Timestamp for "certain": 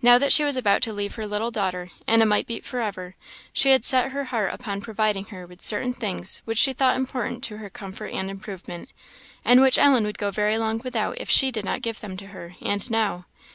5.60-5.92